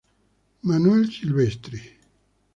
[0.63, 1.77] Manuel Silvestre